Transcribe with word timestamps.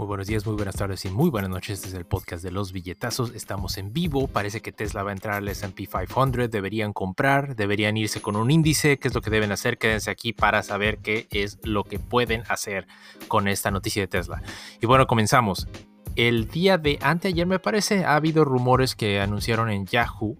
Muy 0.00 0.06
buenos 0.06 0.28
días, 0.28 0.46
muy 0.46 0.54
buenas 0.54 0.76
tardes 0.76 1.04
y 1.04 1.10
muy 1.10 1.28
buenas 1.28 1.50
noches 1.50 1.82
desde 1.82 1.98
el 1.98 2.06
podcast 2.06 2.42
de 2.42 2.50
los 2.50 2.72
billetazos. 2.72 3.34
Estamos 3.34 3.76
en 3.76 3.92
vivo, 3.92 4.28
parece 4.28 4.62
que 4.62 4.72
Tesla 4.72 5.02
va 5.02 5.10
a 5.10 5.12
entrar 5.12 5.34
al 5.34 5.48
SP 5.52 5.84
500, 5.84 6.50
deberían 6.50 6.94
comprar, 6.94 7.54
deberían 7.54 7.98
irse 7.98 8.22
con 8.22 8.34
un 8.36 8.50
índice, 8.50 8.98
qué 8.98 9.08
es 9.08 9.14
lo 9.14 9.20
que 9.20 9.28
deben 9.28 9.52
hacer, 9.52 9.76
quédense 9.76 10.10
aquí 10.10 10.32
para 10.32 10.62
saber 10.62 11.00
qué 11.00 11.28
es 11.30 11.58
lo 11.64 11.84
que 11.84 11.98
pueden 11.98 12.44
hacer 12.48 12.86
con 13.28 13.46
esta 13.46 13.70
noticia 13.70 14.00
de 14.00 14.06
Tesla. 14.08 14.42
Y 14.80 14.86
bueno, 14.86 15.06
comenzamos. 15.06 15.68
El 16.16 16.48
día 16.48 16.78
de 16.78 16.98
anteayer 17.02 17.46
me 17.46 17.58
parece 17.58 18.06
ha 18.06 18.16
habido 18.16 18.46
rumores 18.46 18.94
que 18.94 19.20
anunciaron 19.20 19.68
en 19.68 19.84
Yahoo 19.84 20.38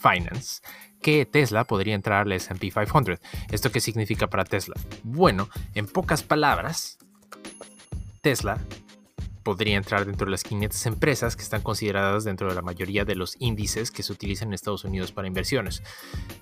Finance 0.00 0.62
que 1.00 1.26
Tesla 1.26 1.62
podría 1.62 1.94
entrar 1.94 2.22
al 2.22 2.32
SP 2.34 2.74
500. 2.74 3.20
¿Esto 3.52 3.70
qué 3.70 3.78
significa 3.78 4.26
para 4.26 4.44
Tesla? 4.44 4.74
Bueno, 5.04 5.48
en 5.74 5.86
pocas 5.86 6.24
palabras, 6.24 6.98
Tesla 8.20 8.58
podría 9.46 9.76
entrar 9.76 10.04
dentro 10.06 10.24
de 10.24 10.32
las 10.32 10.42
500 10.42 10.86
empresas 10.86 11.36
que 11.36 11.44
están 11.44 11.62
consideradas 11.62 12.24
dentro 12.24 12.48
de 12.48 12.56
la 12.56 12.62
mayoría 12.62 13.04
de 13.04 13.14
los 13.14 13.36
índices 13.38 13.92
que 13.92 14.02
se 14.02 14.12
utilizan 14.12 14.48
en 14.48 14.54
Estados 14.54 14.84
Unidos 14.84 15.12
para 15.12 15.28
inversiones. 15.28 15.84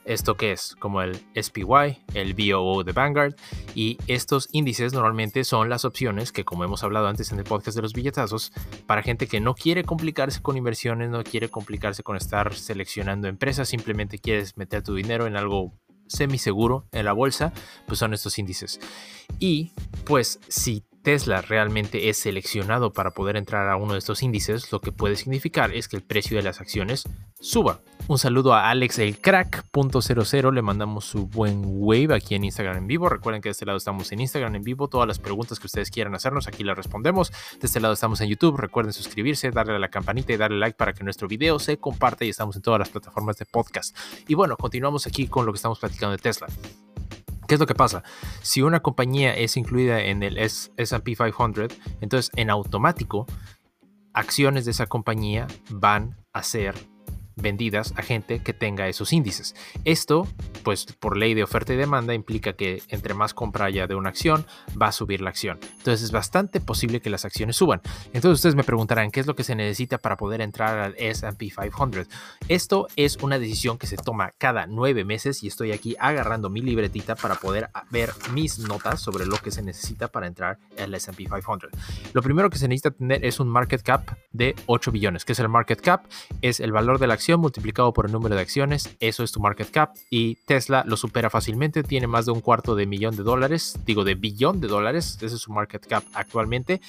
¿Esto 0.07 0.39
qué 0.39 0.53
es? 0.53 0.75
Como 0.79 1.03
el 1.03 1.21
SPY, 1.35 2.03
el 2.15 2.33
BOO 2.33 2.83
de 2.83 2.93
Vanguard, 2.93 3.35
y 3.75 3.99
estos 4.07 4.49
índices 4.53 4.95
normalmente 4.95 5.45
son 5.45 5.69
las 5.69 5.85
opciones 5.85 6.33
que, 6.33 6.47
como 6.47 6.65
hemos 6.65 6.83
hablado 6.83 7.07
antes 7.07 7.31
en 7.31 7.39
el 7.39 7.45
podcast 7.45 7.77
de 7.77 7.83
los 7.83 7.93
billetazos, 7.93 8.53
para 8.87 9.03
gente 9.03 9.27
que 9.27 9.39
no 9.39 9.55
quiere 9.55 9.85
complicarse 9.85 10.41
con 10.41 10.57
inversiones, 10.57 11.11
no 11.11 11.23
quiere 11.25 11.51
complicarse 11.51 12.03
con 12.03 12.17
estar 12.17 12.55
seleccionando 12.55 13.29
empresas, 13.29 13.69
simplemente 13.69 14.19
quieres 14.19 14.57
meter 14.57 14.83
tu 14.83 14.95
dinero 14.95 15.27
en 15.27 15.37
algo 15.37 15.75
semiseguro 16.07 16.87
en 16.91 17.05
la 17.05 17.13
bolsa, 17.13 17.53
pues 17.87 17.99
son 17.99 18.15
estos 18.15 18.39
índices. 18.39 18.81
Y 19.41 19.73
pues 20.07 20.41
si 20.49 20.85
Tesla 21.05 21.43
realmente 21.43 22.09
es 22.09 22.17
seleccionado 22.17 22.95
para 22.95 23.11
poder 23.11 23.37
entrar 23.37 23.69
a 23.69 23.77
uno 23.77 23.93
de 23.93 23.99
estos 23.99 24.23
índices, 24.23 24.73
lo 24.73 24.81
que 24.81 24.91
puede 24.91 25.17
significar 25.17 25.73
es 25.73 25.87
que 25.87 25.97
el 25.97 26.03
precio 26.03 26.37
de 26.39 26.43
las 26.43 26.63
acciones 26.63 27.05
suba. 27.39 27.83
Un 28.09 28.19
saludo 28.19 28.55
a 28.55 28.71
Alex 28.71 28.99
el 28.99 29.21
crack.00, 29.21 30.53
le 30.53 30.63
mandamos 30.63 31.05
su 31.05 31.27
buen 31.27 31.63
wave 31.65 32.15
aquí 32.15 32.35
en 32.35 32.45
Instagram 32.45 32.79
en 32.79 32.87
vivo. 32.87 33.11
Recuerden 33.11 33.43
que 33.43 33.51
de 33.51 33.53
este 33.53 33.67
lado 33.67 33.77
estamos 33.77 34.11
en 34.13 34.21
Instagram 34.21 34.55
en 34.55 34.63
vivo, 34.63 34.89
todas 34.89 35.07
las 35.07 35.19
preguntas 35.19 35.61
que 35.61 35.67
ustedes 35.67 35.91
quieran 35.91 36.15
hacernos 36.15 36.49
aquí 36.49 36.65
las 36.65 36.77
respondemos. 36.77 37.31
De 37.61 37.67
este 37.67 37.81
lado 37.81 37.93
estamos 37.93 38.23
en 38.23 38.31
YouTube, 38.31 38.57
recuerden 38.57 38.95
suscribirse, 38.95 39.51
darle 39.51 39.77
a 39.77 39.79
la 39.79 39.91
campanita 39.91 40.33
y 40.33 40.39
darle 40.39 40.59
like 40.59 40.77
para 40.77 40.95
que 40.95 41.05
nuestro 41.05 41.29
video 41.29 41.59
se 41.59 41.77
comparte 41.77 42.25
y 42.25 42.31
estamos 42.31 42.57
en 42.57 42.63
todas 42.63 42.79
las 42.79 42.89
plataformas 42.89 43.37
de 43.37 43.45
podcast. 43.45 43.95
Y 44.27 44.35
bueno, 44.35 44.57
continuamos 44.57 45.07
aquí 45.07 45.29
con 45.29 45.45
lo 45.45 45.53
que 45.53 45.57
estamos 45.57 45.79
platicando 45.79 46.13
de 46.13 46.19
Tesla. 46.19 46.47
¿Qué 47.47 47.55
es 47.55 47.61
lo 47.61 47.67
que 47.67 47.75
pasa? 47.75 48.03
Si 48.43 48.63
una 48.63 48.81
compañía 48.81 49.35
es 49.35 49.57
incluida 49.57 50.01
en 50.01 50.23
el 50.23 50.39
SP 50.39 51.17
500, 51.17 51.79
entonces 52.01 52.31
en 52.37 52.51
automático 52.51 53.27
acciones 54.13 54.65
de 54.65 54.71
esa 54.71 54.87
compañía 54.87 55.47
van 55.71 56.17
a 56.33 56.43
ser 56.43 56.75
vendidas 57.37 57.95
a 57.97 58.03
gente 58.03 58.43
que 58.43 58.53
tenga 58.53 58.89
esos 58.89 59.13
índices. 59.13 59.55
Esto, 59.85 60.27
pues 60.63 60.87
por 60.87 61.17
ley 61.17 61.35
de 61.35 61.43
oferta 61.43 61.73
y 61.73 61.77
demanda, 61.77 62.15
implica 62.15 62.55
que 62.55 62.83
entre 62.89 63.15
más 63.15 63.35
compra 63.35 63.67
haya 63.67 63.87
de 63.87 63.95
una 63.95 64.09
acción, 64.09 64.47
va 64.81 64.89
a 64.89 64.93
subir 64.93 65.21
la 65.21 65.31
acción. 65.31 65.59
Entonces 65.79 66.03
es 66.03 66.13
bastante 66.13 66.61
posible 66.61 67.01
que 67.01 67.11
las 67.11 67.25
acciones 67.25 67.57
suban. 67.57 67.81
Entonces 68.13 68.33
ustedes 68.33 68.55
me 68.55 68.65
preguntarán, 68.65 69.11
¿qué 69.11 69.21
es 69.21 69.27
lo 69.27 69.35
que 69.35 69.45
se 69.45 69.55
necesita 69.55 69.99
para 69.99 70.17
poder 70.17 70.41
entrar 70.41 70.79
al 70.79 70.95
SP 70.99 71.51
500? 71.51 72.07
Esto 72.49 72.87
es 72.97 73.17
una 73.17 73.39
decisión 73.39 73.79
que 73.79 73.87
se 73.87 73.97
toma 73.97 74.33
cada 74.39 74.67
nueve 74.67 75.05
meses 75.05 75.43
y 75.43 75.49
estoy 75.49 75.73
aquí 75.73 75.97
agarrando 75.99 76.51
mi 76.51 76.61
libretita 76.61 77.15
para 77.17 77.35
poder 77.35 77.71
ver 77.91 78.11
mis 78.33 78.59
notas 78.59 79.01
sobre 79.01 79.27
lo 79.27 79.37
que 79.39 79.51
se 79.51 79.63
necesita 79.63 80.09
para 80.09 80.27
entrar 80.27 80.59
al 80.79 80.95
SP 80.95 81.25
500. 81.25 81.71
Lo 82.13 82.23
primero 82.23 82.51
que 82.51 82.59
se 82.59 82.69
necesita 82.69 82.91
tener 82.91 83.25
es 83.25 83.41
un 83.41 83.49
market 83.49 83.83
cap 83.83 84.11
de 84.33 84.55
8 84.67 84.93
billones. 84.93 85.25
¿Qué 85.25 85.33
es 85.33 85.39
el 85.41 85.49
market 85.49 85.81
cap? 85.81 86.05
Es 86.43 86.61
el 86.61 86.73
valor 86.73 86.99
de 86.99 87.07
la 87.07 87.15
acción 87.15 87.24
multiplicado 87.33 87.93
por 87.93 88.07
el 88.07 88.13
número 88.13 88.35
de 88.35 88.41
acciones, 88.43 88.97
eso 89.01 89.25
es 89.25 89.33
tu 89.33 89.41
market 89.41 89.71
cap 89.71 89.95
y 90.11 90.37
Tesla 90.47 90.85
lo 90.87 90.97
supera 90.97 91.31
fácilmente, 91.31 91.83
tiene 91.83 92.07
más 92.07 92.27
de 92.27 92.33
un 92.33 92.41
cuarto 92.41 92.75
de 92.75 92.87
millón 92.87 93.17
de 93.17 93.23
dólares, 93.23 93.79
digo 93.85 94.05
de 94.05 94.15
billón 94.15 94.61
de 94.61 94.69
dólares, 94.69 95.19
ese 95.21 95.35
es 95.35 95.41
su 95.41 95.53
market 95.53 95.87
cap 95.87 96.05
actualmente, 96.13 96.81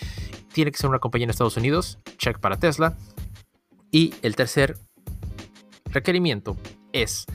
tiene 0.53 0.71
que 0.71 0.77
ser 0.77 0.89
una 0.89 0.99
compañía 0.99 1.25
en 1.25 1.29
Estados 1.31 1.57
Unidos, 1.57 1.99
check 2.17 2.39
para 2.39 2.57
Tesla. 2.57 2.97
Y 3.91 4.13
el 4.21 4.35
tercer 4.35 4.77
requerimiento 5.85 6.57
es 6.91 7.25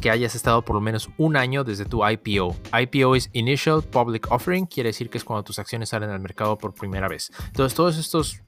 que 0.00 0.10
hayas 0.10 0.34
estado 0.34 0.62
por 0.62 0.74
lo 0.74 0.80
menos 0.80 1.10
un 1.18 1.36
año 1.36 1.64
desde 1.64 1.84
tu 1.84 2.06
IPO. 2.06 2.56
IPO 2.78 3.16
es 3.16 3.30
Initial 3.32 3.82
Public 3.82 4.30
Offering, 4.30 4.66
quiere 4.66 4.88
decir 4.88 5.10
que 5.10 5.18
es 5.18 5.24
cuando 5.24 5.44
tus 5.44 5.58
acciones 5.58 5.88
salen 5.90 6.10
al 6.10 6.20
mercado 6.20 6.58
por 6.58 6.74
primera 6.74 7.08
vez. 7.08 7.30
Entonces, 7.46 7.74
todos 7.74 7.96
estos 7.96 8.42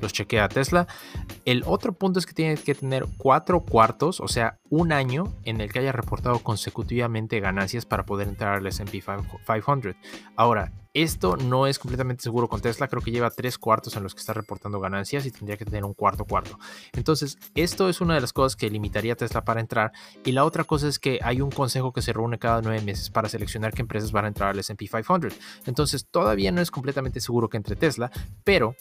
los 0.00 0.12
chequea 0.12 0.48
Tesla. 0.48 0.86
El 1.44 1.62
otro 1.66 1.92
punto 1.92 2.18
es 2.18 2.26
que 2.26 2.34
tiene 2.34 2.56
que 2.56 2.74
tener 2.74 3.06
cuatro 3.16 3.60
cuartos, 3.60 4.20
o 4.20 4.28
sea, 4.28 4.58
un 4.70 4.92
año 4.92 5.32
en 5.44 5.60
el 5.60 5.72
que 5.72 5.80
haya 5.80 5.92
reportado 5.92 6.38
consecutivamente 6.40 7.40
ganancias 7.40 7.84
para 7.84 8.04
poder 8.04 8.28
entrar 8.28 8.54
al 8.54 8.66
SP 8.68 9.02
500. 9.02 9.96
Ahora, 10.36 10.72
esto 10.94 11.36
no 11.36 11.66
es 11.66 11.78
completamente 11.78 12.22
seguro 12.22 12.48
con 12.48 12.60
Tesla, 12.60 12.88
creo 12.88 13.02
que 13.02 13.10
lleva 13.10 13.30
tres 13.30 13.58
cuartos 13.58 13.96
en 13.96 14.02
los 14.02 14.14
que 14.14 14.20
está 14.20 14.32
reportando 14.32 14.80
ganancias 14.80 15.26
y 15.26 15.30
tendría 15.30 15.56
que 15.56 15.64
tener 15.64 15.84
un 15.84 15.94
cuarto 15.94 16.24
cuarto. 16.24 16.58
Entonces, 16.92 17.38
esto 17.54 17.88
es 17.88 18.00
una 18.00 18.14
de 18.14 18.20
las 18.20 18.32
cosas 18.32 18.56
que 18.56 18.68
limitaría 18.70 19.14
a 19.14 19.16
Tesla 19.16 19.44
para 19.44 19.60
entrar. 19.60 19.92
Y 20.24 20.32
la 20.32 20.44
otra 20.44 20.64
cosa 20.64 20.88
es 20.88 20.98
que 20.98 21.18
hay 21.22 21.40
un 21.40 21.50
consejo 21.50 21.92
que 21.92 22.02
se 22.02 22.12
reúne 22.12 22.38
cada 22.38 22.60
nueve 22.62 22.82
meses 22.82 23.10
para 23.10 23.28
seleccionar 23.28 23.72
qué 23.72 23.82
empresas 23.82 24.12
van 24.12 24.26
a 24.26 24.28
entrar 24.28 24.50
al 24.50 24.58
SP 24.60 24.86
500. 24.88 25.34
Entonces, 25.66 26.06
todavía 26.10 26.52
no 26.52 26.60
es 26.60 26.70
completamente 26.70 27.20
seguro 27.20 27.48
que 27.48 27.56
entre 27.56 27.76
Tesla, 27.76 28.10
pero 28.44 28.76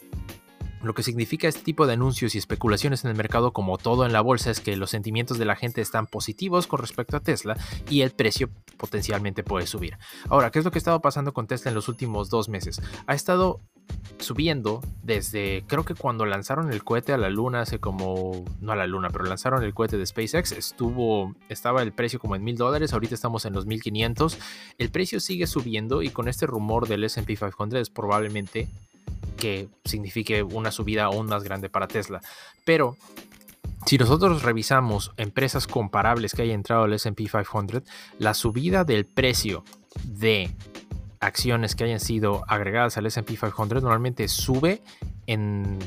lo 0.83 0.93
que 0.93 1.03
significa 1.03 1.47
este 1.47 1.61
tipo 1.61 1.87
de 1.87 1.93
anuncios 1.93 2.35
y 2.35 2.37
especulaciones 2.37 3.03
en 3.03 3.11
el 3.11 3.17
mercado, 3.17 3.53
como 3.53 3.77
todo 3.77 4.05
en 4.05 4.13
la 4.13 4.21
bolsa, 4.21 4.51
es 4.51 4.59
que 4.59 4.75
los 4.75 4.89
sentimientos 4.89 5.37
de 5.37 5.45
la 5.45 5.55
gente 5.55 5.81
están 5.81 6.07
positivos 6.07 6.67
con 6.67 6.79
respecto 6.79 7.17
a 7.17 7.19
Tesla 7.19 7.55
y 7.89 8.01
el 8.01 8.11
precio 8.11 8.49
potencialmente 8.77 9.43
puede 9.43 9.67
subir. 9.67 9.97
Ahora, 10.29 10.51
¿qué 10.51 10.59
es 10.59 10.65
lo 10.65 10.71
que 10.71 10.77
ha 10.77 10.79
estado 10.79 11.01
pasando 11.01 11.33
con 11.33 11.47
Tesla 11.47 11.69
en 11.69 11.75
los 11.75 11.87
últimos 11.87 12.29
dos 12.29 12.49
meses? 12.49 12.81
Ha 13.05 13.13
estado 13.13 13.59
subiendo 14.19 14.81
desde, 15.03 15.63
creo 15.67 15.83
que 15.83 15.95
cuando 15.95 16.25
lanzaron 16.25 16.71
el 16.71 16.83
cohete 16.83 17.13
a 17.13 17.17
la 17.17 17.29
luna, 17.29 17.61
hace 17.61 17.79
como, 17.79 18.45
no 18.59 18.71
a 18.71 18.75
la 18.75 18.87
luna, 18.87 19.09
pero 19.09 19.25
lanzaron 19.25 19.63
el 19.63 19.73
cohete 19.73 19.97
de 19.97 20.05
SpaceX, 20.05 20.51
estuvo, 20.51 21.35
estaba 21.49 21.81
el 21.81 21.91
precio 21.91 22.19
como 22.19 22.35
en 22.35 22.43
mil 22.43 22.55
dólares, 22.55 22.93
ahorita 22.93 23.15
estamos 23.15 23.45
en 23.45 23.53
los 23.53 23.65
1500. 23.65 24.37
El 24.77 24.89
precio 24.91 25.19
sigue 25.19 25.47
subiendo 25.47 26.01
y 26.01 26.09
con 26.09 26.27
este 26.27 26.45
rumor 26.45 26.87
del 26.87 27.03
SP 27.05 27.35
500 27.35 27.79
es 27.79 27.89
probablemente 27.89 28.67
que 29.41 29.69
signifique 29.84 30.44
una 30.44 30.72
subida 30.72 31.06
aún 31.06 31.25
más 31.25 31.44
grande 31.44 31.68
para 31.68 31.88
Tesla. 31.88 32.22
Pero 32.63 32.96
si 33.88 33.97
nosotros 33.97 34.44
revisamos 34.44 35.12
empresas 35.18 35.66
comparables 35.66 36.34
que 36.34 36.44
hayan 36.44 36.57
entrado 36.57 36.84
al 36.84 36.94
SP 36.94 37.25
500, 37.25 37.81
la 38.19 38.35
subida 38.35 38.84
del 38.84 39.07
precio 39.07 39.63
de 40.03 40.52
acciones 41.19 41.75
que 41.75 41.85
hayan 41.85 42.00
sido 42.00 42.44
agregadas 42.47 42.97
al 42.97 43.07
SP 43.09 43.34
500 43.34 43.81
normalmente 43.81 44.28
sube 44.28 44.84
en, 45.25 45.79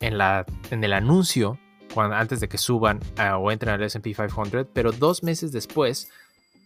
la, 0.00 0.44
en 0.72 0.82
el 0.82 0.92
anuncio 0.92 1.56
cuando, 1.94 2.16
antes 2.16 2.40
de 2.40 2.48
que 2.48 2.58
suban 2.58 2.98
o 3.38 3.52
entren 3.52 3.74
al 3.74 3.82
SP 3.86 4.10
500, 4.12 4.66
pero 4.72 4.90
dos 4.90 5.22
meses 5.22 5.52
después 5.52 6.10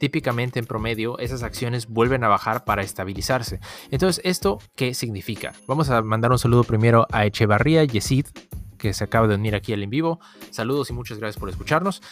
típicamente 0.02 0.58
en 0.58 0.66
promedio 0.66 1.16
esas 1.20 1.44
acciones 1.44 1.86
vuelven 1.86 2.24
a 2.24 2.28
bajar 2.28 2.64
para 2.64 2.82
estabilizarse. 2.82 3.60
Entonces, 3.92 4.20
¿esto 4.24 4.58
qué 4.74 4.94
significa? 4.94 5.52
Vamos 5.68 5.90
a 5.90 6.02
mandar 6.02 6.32
un 6.32 6.40
saludo 6.40 6.64
primero 6.64 7.06
a 7.12 7.24
Echevarría 7.24 7.84
Yesid, 7.84 8.26
que 8.78 8.94
se 8.94 9.04
acaba 9.04 9.28
de 9.28 9.36
unir 9.36 9.54
aquí 9.54 9.72
al 9.72 9.80
en 9.80 9.90
vivo. 9.90 10.18
Saludos 10.50 10.90
y 10.90 10.92
muchas 10.92 11.18
gracias 11.18 11.38
por 11.38 11.48
escucharnos. 11.50 12.02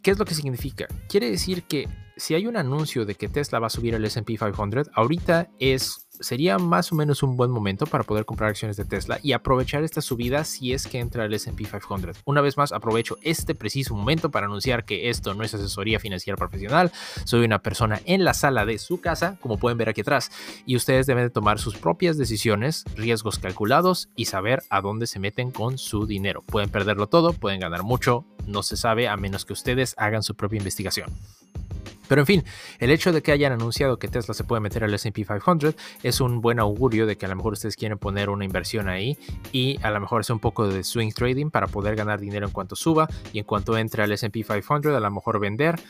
¿Qué 0.00 0.12
es 0.12 0.18
lo 0.20 0.24
que 0.26 0.34
significa? 0.36 0.86
Quiere 1.08 1.28
decir 1.28 1.64
que 1.64 1.88
si 2.16 2.34
hay 2.34 2.46
un 2.46 2.56
anuncio 2.56 3.04
de 3.04 3.14
que 3.14 3.28
Tesla 3.28 3.58
va 3.58 3.68
a 3.68 3.70
subir 3.70 3.94
al 3.94 4.04
SP 4.04 4.36
500, 4.38 4.90
ahorita 4.94 5.50
es 5.58 6.04
sería 6.20 6.58
más 6.58 6.92
o 6.92 6.94
menos 6.94 7.22
un 7.22 7.36
buen 7.36 7.50
momento 7.50 7.86
para 7.86 8.04
poder 8.04 8.24
comprar 8.24 8.50
acciones 8.50 8.76
de 8.76 8.84
Tesla 8.84 9.18
y 9.22 9.32
aprovechar 9.32 9.82
esta 9.82 10.00
subida 10.00 10.44
si 10.44 10.72
es 10.72 10.86
que 10.86 11.00
entra 11.00 11.24
el 11.24 11.34
SP 11.34 11.66
500. 11.66 12.22
Una 12.24 12.40
vez 12.40 12.56
más, 12.56 12.72
aprovecho 12.72 13.16
este 13.22 13.54
preciso 13.54 13.94
momento 13.94 14.30
para 14.30 14.46
anunciar 14.46 14.84
que 14.84 15.10
esto 15.10 15.34
no 15.34 15.42
es 15.42 15.54
asesoría 15.54 15.98
financiera 15.98 16.36
profesional. 16.36 16.92
Soy 17.24 17.44
una 17.44 17.60
persona 17.60 18.00
en 18.04 18.24
la 18.24 18.34
sala 18.34 18.64
de 18.64 18.78
su 18.78 19.00
casa, 19.00 19.38
como 19.40 19.58
pueden 19.58 19.78
ver 19.78 19.88
aquí 19.88 20.02
atrás, 20.02 20.30
y 20.66 20.76
ustedes 20.76 21.06
deben 21.06 21.24
de 21.24 21.30
tomar 21.30 21.58
sus 21.58 21.76
propias 21.76 22.16
decisiones, 22.16 22.84
riesgos 22.94 23.38
calculados 23.38 24.08
y 24.16 24.26
saber 24.26 24.62
a 24.70 24.80
dónde 24.80 25.06
se 25.06 25.18
meten 25.18 25.50
con 25.50 25.78
su 25.78 26.06
dinero. 26.06 26.42
Pueden 26.42 26.70
perderlo 26.70 27.08
todo, 27.08 27.32
pueden 27.32 27.60
ganar 27.60 27.82
mucho, 27.82 28.24
no 28.46 28.62
se 28.62 28.76
sabe 28.76 29.08
a 29.08 29.16
menos 29.16 29.44
que 29.44 29.52
ustedes 29.52 29.94
hagan 29.98 30.22
su 30.22 30.34
propia 30.34 30.58
investigación. 30.58 31.12
Pero 32.08 32.22
en 32.22 32.26
fin, 32.26 32.44
el 32.78 32.90
hecho 32.90 33.12
de 33.12 33.22
que 33.22 33.32
hayan 33.32 33.52
anunciado 33.52 33.98
que 33.98 34.08
Tesla 34.08 34.34
se 34.34 34.44
puede 34.44 34.60
meter 34.60 34.84
al 34.84 34.94
SP 34.94 35.24
500 35.24 35.74
es 36.02 36.20
un 36.20 36.40
buen 36.40 36.58
augurio 36.58 37.06
de 37.06 37.16
que 37.16 37.26
a 37.26 37.28
lo 37.28 37.36
mejor 37.36 37.54
ustedes 37.54 37.76
quieren 37.76 37.98
poner 37.98 38.30
una 38.30 38.44
inversión 38.44 38.88
ahí 38.88 39.18
y 39.52 39.78
a 39.82 39.90
lo 39.90 40.00
mejor 40.00 40.20
es 40.20 40.30
un 40.30 40.38
poco 40.38 40.68
de 40.68 40.84
swing 40.84 41.12
trading 41.12 41.50
para 41.50 41.66
poder 41.66 41.96
ganar 41.96 42.20
dinero 42.20 42.46
en 42.46 42.52
cuanto 42.52 42.76
suba 42.76 43.08
y 43.32 43.38
en 43.38 43.44
cuanto 43.44 43.76
entre 43.78 44.02
al 44.02 44.12
SP 44.12 44.44
500 44.44 44.94
a 44.94 45.00
lo 45.00 45.10
mejor 45.10 45.40
vender 45.40 45.80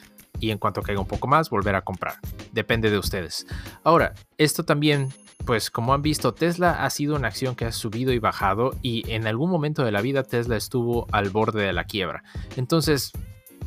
y 0.40 0.50
en 0.50 0.58
cuanto 0.58 0.82
caiga 0.82 1.00
un 1.00 1.06
poco 1.06 1.26
más 1.26 1.50
volver 1.50 1.74
a 1.74 1.82
comprar. 1.82 2.16
depende 2.52 2.90
de 2.90 2.98
ustedes. 2.98 3.46
Ahora, 3.82 4.14
esto 4.38 4.64
también 4.64 5.12
pues 5.44 5.70
como 5.70 5.92
han 5.92 6.00
visto, 6.00 6.32
Tesla 6.32 6.84
ha 6.84 6.90
sido 6.90 7.16
una 7.16 7.28
acción 7.28 7.54
que 7.54 7.66
ha 7.66 7.72
subido 7.72 8.12
y 8.12 8.18
bajado 8.18 8.74
y 8.80 9.10
en 9.10 9.26
algún 9.26 9.50
momento 9.50 9.84
de 9.84 9.92
la 9.92 10.00
vida 10.00 10.22
Tesla 10.22 10.56
estuvo 10.56 11.06
al 11.12 11.28
borde 11.28 11.62
de 11.62 11.72
la 11.72 11.84
quiebra. 11.84 12.22
Entonces, 12.56 13.12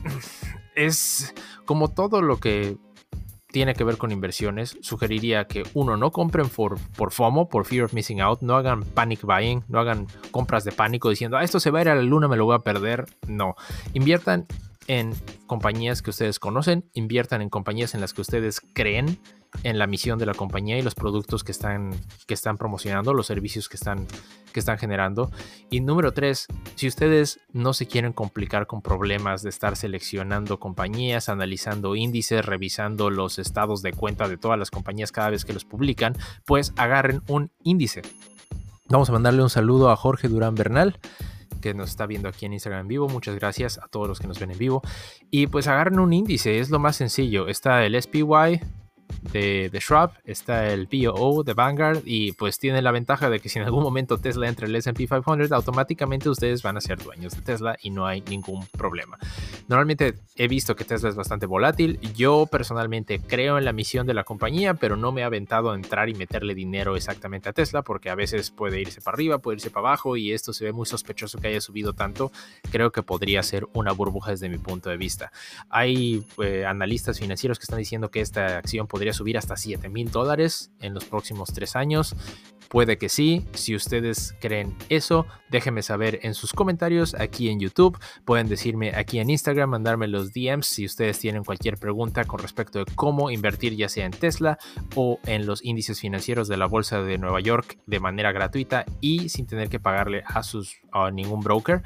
es 0.77 1.33
como 1.65 1.89
todo 1.89 2.21
lo 2.21 2.39
que 2.39 2.77
tiene 3.47 3.73
que 3.73 3.83
ver 3.83 3.97
con 3.97 4.11
inversiones, 4.11 4.77
sugeriría 4.81 5.47
que 5.47 5.63
uno 5.73 5.97
no 5.97 6.11
compren 6.11 6.47
por, 6.49 6.79
FOMO, 7.11 7.49
por 7.49 7.65
Fear 7.65 7.85
of 7.85 7.93
Missing 7.93 8.21
Out, 8.21 8.41
no 8.41 8.55
hagan 8.55 8.83
panic 8.83 9.23
buying, 9.23 9.63
no 9.67 9.79
hagan 9.79 10.05
compras 10.31 10.63
de 10.63 10.71
pánico 10.71 11.09
diciendo, 11.09 11.37
ah, 11.37 11.43
esto 11.43 11.59
se 11.59 11.71
va 11.71 11.79
a 11.79 11.81
ir 11.81 11.89
a 11.89 11.95
la 11.95 12.03
luna, 12.03 12.27
me 12.27 12.37
lo 12.37 12.45
voy 12.45 12.55
a 12.55 12.59
perder. 12.59 13.05
No, 13.27 13.55
inviertan 13.93 14.45
en 14.87 15.13
compañías 15.47 16.01
que 16.01 16.11
ustedes 16.11 16.39
conocen, 16.39 16.89
inviertan 16.93 17.41
en 17.41 17.49
compañías 17.49 17.95
en 17.95 18.01
las 18.01 18.13
que 18.13 18.21
ustedes 18.21 18.61
creen 18.73 19.17
en 19.63 19.79
la 19.79 19.87
misión 19.87 20.19
de 20.19 20.25
la 20.25 20.33
compañía 20.33 20.77
y 20.77 20.81
los 20.81 20.95
productos 20.95 21.43
que 21.43 21.51
están, 21.51 21.95
que 22.25 22.33
están 22.33 22.57
promocionando, 22.57 23.13
los 23.13 23.27
servicios 23.27 23.69
que 23.69 23.77
están, 23.77 24.05
que 24.53 24.59
están 24.59 24.77
generando. 24.77 25.31
Y 25.69 25.81
número 25.81 26.13
tres, 26.13 26.47
si 26.75 26.87
ustedes 26.87 27.39
no 27.53 27.73
se 27.73 27.87
quieren 27.87 28.13
complicar 28.13 28.67
con 28.67 28.81
problemas 28.81 29.43
de 29.43 29.49
estar 29.49 29.75
seleccionando 29.75 30.59
compañías, 30.59 31.29
analizando 31.29 31.95
índices, 31.95 32.45
revisando 32.45 33.09
los 33.09 33.39
estados 33.39 33.81
de 33.81 33.93
cuenta 33.93 34.27
de 34.27 34.37
todas 34.37 34.59
las 34.59 34.71
compañías 34.71 35.11
cada 35.11 35.29
vez 35.29 35.45
que 35.45 35.53
los 35.53 35.65
publican, 35.65 36.15
pues 36.45 36.73
agarren 36.77 37.21
un 37.27 37.51
índice. 37.63 38.01
Vamos 38.89 39.09
a 39.09 39.13
mandarle 39.13 39.43
un 39.43 39.49
saludo 39.49 39.91
a 39.91 39.95
Jorge 39.95 40.29
Durán 40.29 40.55
Bernal 40.55 40.99
que 41.57 41.73
nos 41.73 41.89
está 41.89 42.05
viendo 42.05 42.29
aquí 42.29 42.45
en 42.45 42.53
Instagram 42.53 42.81
en 42.81 42.87
vivo. 42.87 43.09
Muchas 43.09 43.35
gracias 43.35 43.79
a 43.79 43.87
todos 43.87 44.07
los 44.07 44.19
que 44.19 44.27
nos 44.27 44.39
ven 44.39 44.51
en 44.51 44.57
vivo. 44.57 44.81
Y 45.31 45.47
pues 45.47 45.67
agarren 45.67 45.99
un 45.99 46.13
índice, 46.13 46.59
es 46.59 46.69
lo 46.69 46.79
más 46.79 46.95
sencillo. 46.95 47.47
Está 47.47 47.83
el 47.85 48.01
SPY, 48.01 48.61
de, 49.31 49.69
de 49.69 49.79
Shrub, 49.79 50.11
está 50.25 50.67
el 50.71 50.87
POO 50.87 51.43
de 51.43 51.53
Vanguard 51.53 52.01
y 52.05 52.31
pues 52.33 52.59
tiene 52.59 52.81
la 52.81 52.91
ventaja 52.91 53.29
de 53.29 53.39
que 53.39 53.49
si 53.49 53.59
en 53.59 53.65
algún 53.65 53.83
momento 53.83 54.17
Tesla 54.17 54.47
entra 54.47 54.65
en 54.65 54.71
el 54.71 54.77
S&P 54.77 55.07
500, 55.07 55.51
automáticamente 55.51 56.29
ustedes 56.29 56.63
van 56.63 56.77
a 56.77 56.81
ser 56.81 57.01
dueños 57.03 57.35
de 57.35 57.41
Tesla 57.41 57.77
y 57.81 57.89
no 57.89 58.05
hay 58.05 58.21
ningún 58.21 58.65
problema. 58.67 59.17
Normalmente 59.67 60.15
he 60.35 60.47
visto 60.47 60.75
que 60.75 60.85
Tesla 60.85 61.09
es 61.09 61.15
bastante 61.15 61.45
volátil. 61.45 61.99
Yo 62.15 62.45
personalmente 62.45 63.19
creo 63.19 63.57
en 63.57 63.65
la 63.65 63.73
misión 63.73 64.07
de 64.07 64.13
la 64.13 64.23
compañía, 64.23 64.73
pero 64.73 64.95
no 64.95 65.11
me 65.11 65.21
he 65.21 65.23
aventado 65.23 65.71
a 65.71 65.75
entrar 65.75 66.09
y 66.09 66.13
meterle 66.13 66.55
dinero 66.55 66.95
exactamente 66.95 67.49
a 67.49 67.53
Tesla 67.53 67.81
porque 67.81 68.09
a 68.09 68.15
veces 68.15 68.51
puede 68.51 68.81
irse 68.81 69.01
para 69.01 69.15
arriba, 69.15 69.39
puede 69.39 69.55
irse 69.55 69.69
para 69.69 69.87
abajo 69.87 70.17
y 70.17 70.31
esto 70.31 70.53
se 70.53 70.65
ve 70.65 70.71
muy 70.71 70.85
sospechoso 70.85 71.39
que 71.39 71.47
haya 71.47 71.61
subido 71.61 71.93
tanto. 71.93 72.31
Creo 72.71 72.91
que 72.91 73.03
podría 73.03 73.43
ser 73.43 73.67
una 73.73 73.91
burbuja 73.91 74.31
desde 74.31 74.49
mi 74.49 74.57
punto 74.57 74.89
de 74.89 74.97
vista. 74.97 75.31
Hay 75.69 76.23
eh, 76.41 76.65
analistas 76.65 77.19
financieros 77.19 77.59
que 77.59 77.63
están 77.63 77.79
diciendo 77.79 78.09
que 78.09 78.21
esta 78.21 78.57
acción 78.57 78.87
podría 78.97 79.13
subir 79.13 79.37
hasta 79.37 79.55
7 79.55 79.89
mil 79.89 80.09
dólares 80.09 80.71
en 80.79 80.95
los 80.95 81.05
próximos 81.05 81.53
tres 81.53 81.75
años. 81.75 82.15
Puede 82.69 82.97
que 82.97 83.09
sí. 83.09 83.45
Si 83.53 83.75
ustedes 83.75 84.35
creen 84.39 84.75
eso, 84.89 85.25
déjenme 85.49 85.81
saber 85.81 86.19
en 86.23 86.33
sus 86.33 86.53
comentarios 86.53 87.15
aquí 87.15 87.49
en 87.49 87.59
YouTube. 87.59 87.97
Pueden 88.25 88.47
decirme 88.47 88.93
aquí 88.95 89.19
en 89.19 89.29
Instagram, 89.29 89.69
mandarme 89.69 90.07
los 90.07 90.33
DMs 90.33 90.67
si 90.67 90.85
ustedes 90.85 91.19
tienen 91.19 91.43
cualquier 91.43 91.77
pregunta 91.77 92.25
con 92.25 92.39
respecto 92.39 92.79
de 92.79 92.85
cómo 92.95 93.29
invertir 93.29 93.75
ya 93.75 93.89
sea 93.89 94.05
en 94.05 94.11
Tesla 94.11 94.57
o 94.95 95.19
en 95.25 95.45
los 95.45 95.63
índices 95.63 95.99
financieros 95.99 96.47
de 96.47 96.57
la 96.57 96.65
Bolsa 96.65 97.01
de 97.01 97.17
Nueva 97.17 97.39
York 97.39 97.77
de 97.85 97.99
manera 97.99 98.31
gratuita 98.31 98.85
y 99.01 99.29
sin 99.29 99.47
tener 99.47 99.69
que 99.69 99.79
pagarle 99.79 100.23
a, 100.25 100.43
sus, 100.43 100.77
ningún 101.13 101.41
broker. 101.41 101.81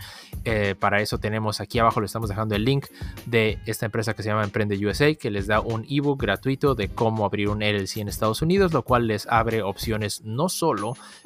Eh, 0.46 0.76
para 0.80 1.02
eso 1.02 1.20
tenemos 1.20 1.62
aquí 1.62 1.80
abajo, 1.80 2.00
le 2.00 2.06
estamos 2.06 2.30
dejando 2.30 2.56
el 2.56 2.66
link 2.66 2.88
de 3.26 3.60
esta 3.66 3.86
empresa 3.86 4.14
que 4.14 4.24
se 4.24 4.30
llama 4.30 4.44
Emprende 4.44 4.84
USA, 4.86 5.14
que 5.16 5.30
les 5.30 5.48
da 5.48 5.62
un 5.62 5.86
ebook 5.90 6.22
gratuito 6.22 6.76
de 6.76 6.90
cómo 6.90 7.26
abrir 7.26 7.50
un 7.50 7.60
LLC 7.60 7.98
en 7.98 8.08
Estados 8.08 8.42
Unidos, 8.42 8.74
lo 8.74 8.84
cual 8.84 9.08
les 9.08 9.28
abre 9.28 9.62
opciones 9.62 10.22
no 10.24 10.50
solo 10.50 10.71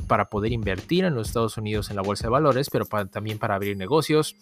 para 0.07 0.30
poder 0.30 0.51
invertir 0.51 1.06
en 1.06 1.15
los 1.15 1.27
Estados 1.27 1.57
Unidos 1.57 1.89
en 1.89 1.95
la 1.95 2.01
bolsa 2.01 2.25
de 2.25 2.31
valores, 2.31 2.69
pero 2.69 2.86
también 2.86 3.38
para 3.38 3.56
abrir 3.56 3.77
negocios, 3.77 4.36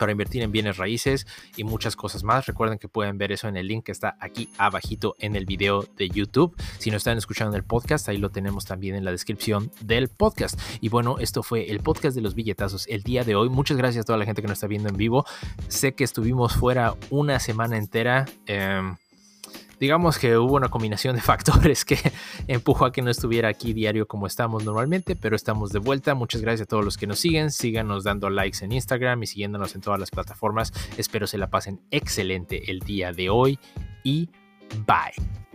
para 0.00 0.12
invertir 0.12 0.42
en 0.42 0.50
bienes 0.50 0.78
raíces 0.78 1.26
y 1.56 1.62
muchas 1.62 1.94
cosas 1.94 2.24
más. 2.24 2.46
Recuerden 2.46 2.78
que 2.78 2.88
pueden 2.88 3.18
ver 3.18 3.32
eso 3.32 3.48
en 3.48 3.56
el 3.56 3.68
link 3.68 3.84
que 3.84 3.92
está 3.92 4.16
aquí 4.18 4.48
abajito 4.58 5.14
en 5.18 5.36
el 5.36 5.44
video 5.44 5.86
de 5.96 6.08
YouTube. 6.08 6.56
Si 6.78 6.90
no 6.90 6.96
están 6.96 7.18
escuchando 7.18 7.56
el 7.56 7.64
podcast, 7.64 8.08
ahí 8.08 8.16
lo 8.16 8.30
tenemos 8.30 8.64
también 8.64 8.94
en 8.94 9.04
la 9.04 9.10
descripción 9.10 9.70
del 9.82 10.08
podcast. 10.08 10.58
Y 10.80 10.88
bueno, 10.88 11.18
esto 11.18 11.42
fue 11.42 11.70
el 11.70 11.80
podcast 11.80 12.16
de 12.16 12.22
los 12.22 12.34
billetazos 12.34 12.86
el 12.88 13.02
día 13.02 13.24
de 13.24 13.34
hoy. 13.34 13.50
Muchas 13.50 13.76
gracias 13.76 14.02
a 14.02 14.06
toda 14.06 14.18
la 14.18 14.24
gente 14.24 14.40
que 14.42 14.48
nos 14.48 14.56
está 14.56 14.66
viendo 14.66 14.88
en 14.88 14.96
vivo. 14.96 15.26
Sé 15.68 15.94
que 15.94 16.04
estuvimos 16.04 16.54
fuera 16.54 16.94
una 17.10 17.38
semana 17.38 17.76
entera. 17.76 18.24
Em, 18.46 18.96
digamos 19.80 20.18
que 20.18 20.36
hubo 20.36 20.54
una 20.54 20.68
combinación 20.68 21.16
de 21.16 21.22
factores 21.22 21.84
que 21.84 21.98
empujó 22.46 22.84
a 22.84 22.92
que 22.92 23.02
no 23.02 23.10
estuviera 23.10 23.48
aquí 23.48 23.72
diario 23.72 24.06
como 24.06 24.26
estamos 24.26 24.64
normalmente, 24.64 25.16
pero 25.16 25.34
estamos 25.34 25.70
de 25.70 25.80
vuelta. 25.80 26.14
Muchas 26.14 26.42
gracias 26.42 26.66
a 26.66 26.68
todos 26.68 26.84
los 26.84 26.96
que 26.96 27.06
nos 27.06 27.18
siguen. 27.18 27.50
Síganos 27.50 28.04
dando 28.04 28.30
likes 28.30 28.64
en 28.64 28.72
Instagram 28.72 29.22
y 29.22 29.26
siguiéndonos 29.26 29.74
en 29.74 29.80
todas 29.80 29.98
las 29.98 30.10
plataformas. 30.10 30.72
Espero 30.96 31.26
se 31.26 31.38
la 31.38 31.50
pasen 31.50 31.80
excelente 31.90 32.70
el 32.70 32.80
día 32.80 33.12
de 33.12 33.30
hoy 33.30 33.58
y 34.04 34.28
bye. 34.86 35.49